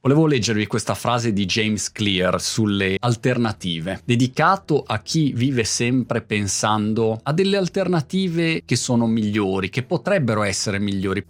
Volevo 0.00 0.26
leggervi 0.26 0.68
questa 0.68 0.94
frase 0.94 1.32
di 1.32 1.44
James 1.44 1.90
Clear 1.90 2.40
sulle 2.40 2.96
alternative, 3.00 4.00
dedicato 4.04 4.84
a 4.86 5.00
chi 5.00 5.32
vive 5.32 5.64
sempre 5.64 6.22
pensando 6.22 7.18
a 7.20 7.32
delle 7.32 7.56
alternative 7.56 8.62
che 8.64 8.76
sono 8.76 9.08
migliori, 9.08 9.70
che 9.70 9.82
potrebbero 9.82 10.44
essere 10.44 10.78
migliori. 10.78 11.24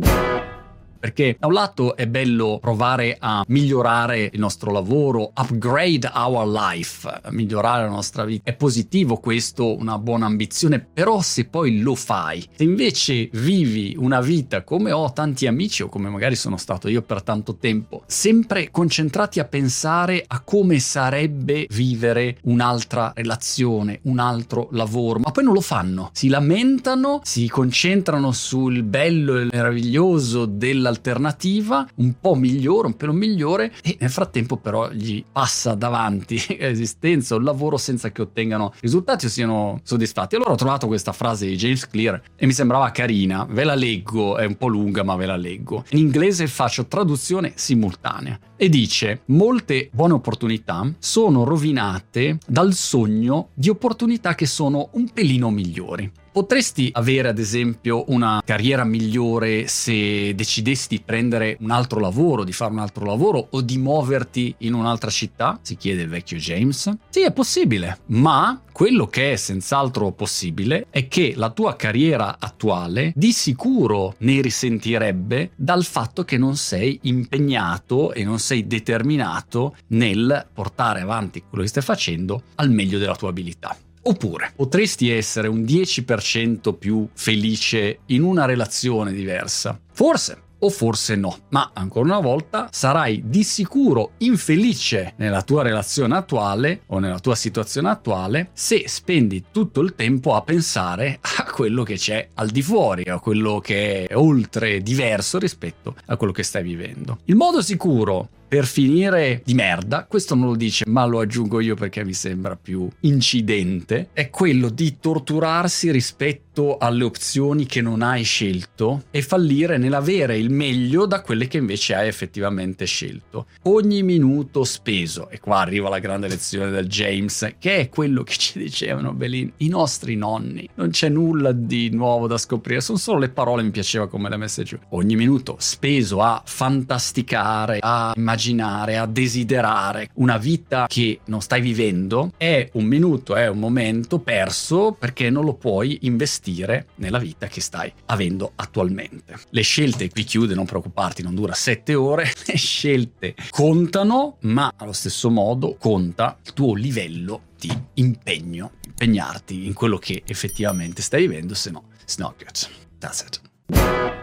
Perché 0.98 1.36
da 1.38 1.46
un 1.46 1.52
lato 1.52 1.96
è 1.96 2.06
bello 2.06 2.58
provare 2.60 3.16
a 3.18 3.44
migliorare 3.46 4.30
il 4.32 4.38
nostro 4.40 4.72
lavoro, 4.72 5.32
upgrade 5.34 6.10
our 6.12 6.46
life, 6.46 7.08
migliorare 7.30 7.84
la 7.84 7.90
nostra 7.90 8.24
vita. 8.24 8.50
È 8.50 8.54
positivo 8.54 9.18
questo, 9.18 9.76
una 9.76 9.98
buona 9.98 10.26
ambizione, 10.26 10.80
però 10.80 11.20
se 11.20 11.44
poi 11.46 11.80
lo 11.80 11.94
fai, 11.94 12.46
se 12.54 12.64
invece 12.64 13.28
vivi 13.32 13.94
una 13.96 14.20
vita 14.20 14.64
come 14.64 14.90
ho 14.90 15.12
tanti 15.12 15.46
amici 15.46 15.82
o 15.82 15.88
come 15.88 16.08
magari 16.08 16.34
sono 16.34 16.56
stato 16.56 16.88
io 16.88 17.02
per 17.02 17.22
tanto 17.22 17.56
tempo, 17.56 18.02
sempre 18.06 18.70
concentrati 18.70 19.38
a 19.40 19.44
pensare 19.44 20.24
a 20.26 20.40
come 20.40 20.78
sarebbe 20.80 21.66
vivere 21.70 22.38
un'altra 22.42 23.12
relazione, 23.14 24.00
un 24.02 24.18
altro 24.18 24.68
lavoro, 24.72 25.20
ma 25.20 25.30
poi 25.30 25.44
non 25.44 25.54
lo 25.54 25.60
fanno, 25.60 26.10
si 26.12 26.28
lamentano, 26.28 27.20
si 27.22 27.48
concentrano 27.48 28.32
sul 28.32 28.82
bello 28.82 29.38
e 29.38 29.48
meraviglioso 29.50 30.46
della 30.46 30.87
l'alternativa 30.88 31.86
un 31.96 32.14
po' 32.18 32.34
migliore, 32.34 32.86
un 32.86 32.96
pelo 32.96 33.12
migliore 33.12 33.72
e 33.82 33.96
nel 34.00 34.10
frattempo 34.10 34.56
però 34.56 34.90
gli 34.90 35.22
passa 35.30 35.74
davanti 35.74 36.40
l'esistenza 36.58 37.34
o 37.34 37.38
il 37.38 37.44
lavoro 37.44 37.76
senza 37.76 38.10
che 38.10 38.22
ottengano 38.22 38.72
risultati 38.80 39.26
o 39.26 39.28
siano 39.28 39.80
soddisfatti. 39.82 40.34
Allora 40.34 40.52
ho 40.52 40.56
trovato 40.56 40.86
questa 40.86 41.12
frase 41.12 41.46
di 41.46 41.56
James 41.56 41.86
Clear 41.86 42.20
e 42.34 42.46
mi 42.46 42.52
sembrava 42.52 42.90
carina, 42.90 43.46
ve 43.48 43.64
la 43.64 43.74
leggo, 43.74 44.36
è 44.36 44.44
un 44.44 44.56
po' 44.56 44.68
lunga 44.68 45.02
ma 45.02 45.16
ve 45.16 45.26
la 45.26 45.36
leggo. 45.36 45.84
In 45.90 45.98
inglese 45.98 46.46
faccio 46.46 46.86
traduzione 46.86 47.52
simultanea 47.54 48.38
e 48.56 48.68
dice 48.68 49.22
molte 49.26 49.88
buone 49.92 50.14
opportunità 50.14 50.90
sono 50.98 51.44
rovinate 51.44 52.38
dal 52.46 52.74
sogno 52.74 53.50
di 53.54 53.68
opportunità 53.68 54.34
che 54.34 54.46
sono 54.46 54.88
un 54.92 55.10
pelino 55.12 55.50
migliori. 55.50 56.10
Potresti 56.30 56.90
avere 56.92 57.28
ad 57.28 57.38
esempio 57.38 58.04
una 58.08 58.42
carriera 58.44 58.84
migliore 58.84 59.66
se 59.66 60.34
decidessi 60.34 60.88
di 60.88 61.02
prendere 61.04 61.56
un 61.60 61.70
altro 61.70 62.00
lavoro, 62.00 62.44
di 62.44 62.52
fare 62.52 62.72
un 62.72 62.78
altro 62.78 63.04
lavoro 63.04 63.48
o 63.50 63.60
di 63.60 63.78
muoverti 63.78 64.54
in 64.58 64.74
un'altra 64.74 65.10
città? 65.10 65.58
Si 65.62 65.76
chiede 65.76 66.02
il 66.02 66.08
vecchio 66.08 66.36
James. 66.36 66.90
Sì, 67.08 67.22
è 67.22 67.32
possibile, 67.32 68.00
ma 68.06 68.60
quello 68.70 69.08
che 69.08 69.32
è 69.32 69.36
senz'altro 69.36 70.12
possibile 70.12 70.86
è 70.90 71.08
che 71.08 71.32
la 71.34 71.50
tua 71.50 71.74
carriera 71.74 72.36
attuale 72.38 73.12
di 73.16 73.32
sicuro 73.32 74.14
ne 74.18 74.40
risentirebbe 74.40 75.50
dal 75.56 75.84
fatto 75.84 76.24
che 76.24 76.38
non 76.38 76.56
sei 76.56 76.98
impegnato 77.02 78.12
e 78.12 78.22
non 78.22 78.38
sei 78.38 78.68
determinato 78.68 79.74
nel 79.88 80.46
portare 80.52 81.00
avanti 81.00 81.42
quello 81.48 81.64
che 81.64 81.70
stai 81.70 81.82
facendo 81.82 82.42
al 82.56 82.70
meglio 82.70 82.98
della 82.98 83.16
tua 83.16 83.30
abilità. 83.30 83.76
Oppure 84.08 84.52
potresti 84.56 85.10
essere 85.10 85.48
un 85.48 85.64
10% 85.64 86.72
più 86.78 87.06
felice 87.12 87.98
in 88.06 88.22
una 88.22 88.46
relazione 88.46 89.12
diversa. 89.12 89.78
Forse, 89.92 90.44
o 90.60 90.70
forse 90.70 91.14
no. 91.14 91.36
Ma 91.50 91.72
ancora 91.74 92.06
una 92.06 92.20
volta 92.20 92.68
sarai 92.72 93.22
di 93.26 93.44
sicuro 93.44 94.12
infelice 94.18 95.12
nella 95.16 95.42
tua 95.42 95.62
relazione 95.62 96.16
attuale 96.16 96.84
o 96.86 96.98
nella 96.98 97.18
tua 97.18 97.34
situazione 97.34 97.90
attuale 97.90 98.48
se 98.54 98.84
spendi 98.86 99.44
tutto 99.52 99.82
il 99.82 99.94
tempo 99.94 100.34
a 100.34 100.40
pensare 100.40 101.18
a 101.20 101.44
quello 101.58 101.82
che 101.82 101.96
c'è 101.96 102.28
al 102.34 102.50
di 102.50 102.62
fuori, 102.62 103.02
a 103.10 103.18
quello 103.18 103.58
che 103.58 104.04
è 104.06 104.16
oltre 104.16 104.80
diverso 104.80 105.40
rispetto 105.40 105.96
a 106.06 106.16
quello 106.16 106.32
che 106.32 106.44
stai 106.44 106.62
vivendo. 106.62 107.18
Il 107.24 107.34
modo 107.34 107.60
sicuro 107.62 108.28
per 108.48 108.64
finire 108.64 109.42
di 109.44 109.52
merda, 109.52 110.06
questo 110.08 110.34
non 110.34 110.46
lo 110.46 110.56
dice, 110.56 110.84
ma 110.86 111.04
lo 111.04 111.20
aggiungo 111.20 111.60
io 111.60 111.74
perché 111.74 112.02
mi 112.02 112.14
sembra 112.14 112.56
più 112.56 112.88
incidente, 113.00 114.08
è 114.14 114.30
quello 114.30 114.70
di 114.70 114.96
torturarsi 114.98 115.90
rispetto 115.90 116.78
alle 116.78 117.04
opzioni 117.04 117.66
che 117.66 117.82
non 117.82 118.00
hai 118.00 118.24
scelto 118.24 119.04
e 119.10 119.20
fallire 119.22 119.76
nell'avere 119.76 120.38
il 120.38 120.50
meglio 120.50 121.04
da 121.04 121.20
quelle 121.20 121.46
che 121.46 121.58
invece 121.58 121.94
hai 121.94 122.08
effettivamente 122.08 122.86
scelto. 122.86 123.46
Ogni 123.64 124.02
minuto 124.02 124.64
speso, 124.64 125.28
e 125.28 125.40
qua 125.40 125.58
arriva 125.60 125.90
la 125.90 125.98
grande 125.98 126.26
lezione 126.26 126.70
del 126.70 126.88
James, 126.88 127.56
che 127.58 127.76
è 127.76 127.88
quello 127.90 128.22
che 128.22 128.34
ci 128.36 128.58
dicevano 128.58 129.12
Belin, 129.12 129.52
i 129.58 129.68
nostri 129.68 130.16
nonni. 130.16 130.66
Non 130.74 130.88
c'è 130.88 131.10
nulla 131.10 131.47
di 131.52 131.90
nuovo 131.90 132.26
da 132.26 132.38
scoprire, 132.38 132.80
sono 132.80 132.98
solo 132.98 133.18
le 133.18 133.28
parole, 133.28 133.62
mi 133.62 133.70
piaceva 133.70 134.08
come 134.08 134.28
le 134.28 134.36
messe 134.36 134.62
giù. 134.62 134.78
Ogni 134.90 135.16
minuto 135.16 135.56
speso 135.58 136.20
a 136.22 136.42
fantasticare, 136.44 137.78
a 137.80 138.12
immaginare, 138.16 138.96
a 138.96 139.06
desiderare 139.06 140.10
una 140.14 140.38
vita 140.38 140.86
che 140.88 141.20
non 141.26 141.40
stai 141.40 141.60
vivendo, 141.60 142.32
è 142.36 142.68
un 142.72 142.84
minuto, 142.84 143.34
è 143.34 143.48
un 143.48 143.58
momento 143.58 144.18
perso 144.18 144.96
perché 144.98 145.30
non 145.30 145.44
lo 145.44 145.54
puoi 145.54 145.98
investire 146.02 146.88
nella 146.96 147.18
vita 147.18 147.46
che 147.46 147.60
stai 147.60 147.92
avendo 148.06 148.52
attualmente. 148.56 149.34
Le 149.50 149.62
scelte, 149.62 150.10
qui 150.10 150.24
chiude, 150.24 150.54
non 150.54 150.66
preoccuparti, 150.66 151.22
non 151.22 151.34
dura 151.34 151.54
sette 151.54 151.94
ore, 151.94 152.30
le 152.46 152.56
scelte 152.56 153.34
contano, 153.50 154.36
ma 154.40 154.72
allo 154.76 154.92
stesso 154.92 155.30
modo 155.30 155.76
conta 155.78 156.38
il 156.44 156.52
tuo 156.52 156.74
livello 156.74 157.42
di 157.58 157.70
impegno, 157.94 158.72
impegnarti 158.84 159.66
in 159.66 159.74
quello 159.74 159.98
che 159.98 160.22
effettivamente 160.26 161.02
stai 161.02 161.26
vivendo, 161.26 161.54
se 161.54 161.70
no, 161.70 161.84
it's 162.02 162.16
not 162.16 162.36
good. 162.38 162.68
That's 162.98 163.20
it. 163.20 164.17